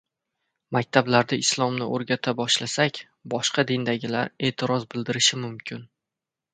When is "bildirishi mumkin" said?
4.93-5.91